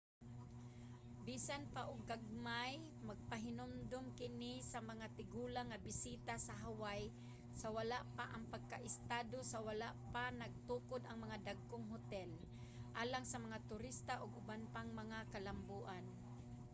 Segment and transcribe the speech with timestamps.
[1.27, 2.73] bisan pa og gagmay
[3.07, 7.09] magpahinumdom kini sa mga tigulang nga bisita sa hawaii
[7.59, 12.29] sa wala pa ang pagkaestado sa wala pa natukod ang mga dagkong hotel
[13.01, 16.05] alang sa mga turista ug uban pang mga kalamboan